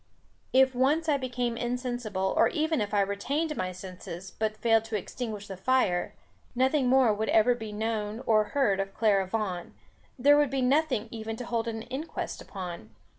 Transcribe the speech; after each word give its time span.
If 0.51 0.73
once 0.73 1.07
I 1.07 1.17
became 1.17 1.55
insensible, 1.55 2.33
or 2.35 2.47
even 2.47 2.81
if 2.81 2.91
I 2.91 3.01
retained 3.01 3.55
my 3.55 3.71
senses 3.71 4.31
but 4.31 4.57
failed 4.57 4.83
to 4.85 4.97
extinguish 4.97 5.45
the 5.45 5.55
fire, 5.55 6.15
nothing 6.55 6.87
more 6.87 7.13
would 7.13 7.29
ever 7.29 7.53
be 7.53 7.71
known 7.71 8.23
or 8.25 8.45
heard 8.45 8.79
of 8.79 8.95
Clara 8.95 9.27
Vaughan; 9.27 9.75
there 10.17 10.37
would 10.37 10.49
be 10.49 10.63
nothing 10.63 11.07
even 11.11 11.35
to 11.35 11.45
hold 11.45 11.67
an 11.67 11.83
inquest 11.83 12.41
upon. 12.41 12.89